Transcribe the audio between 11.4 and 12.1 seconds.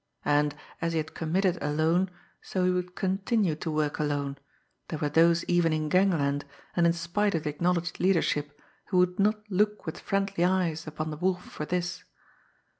for this!